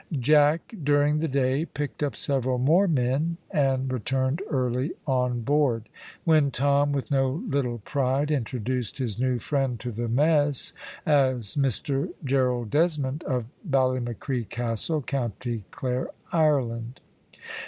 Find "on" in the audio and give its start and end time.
5.05-5.41